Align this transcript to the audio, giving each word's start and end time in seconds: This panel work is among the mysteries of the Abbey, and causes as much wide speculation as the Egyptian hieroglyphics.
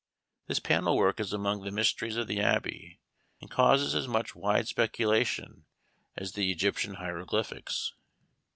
This 0.47 0.57
panel 0.59 0.97
work 0.97 1.19
is 1.19 1.31
among 1.31 1.61
the 1.61 1.69
mysteries 1.69 2.15
of 2.15 2.25
the 2.25 2.39
Abbey, 2.41 2.99
and 3.39 3.51
causes 3.51 3.93
as 3.93 4.07
much 4.07 4.33
wide 4.33 4.67
speculation 4.67 5.67
as 6.17 6.31
the 6.31 6.51
Egyptian 6.51 6.95
hieroglyphics. 6.95 7.93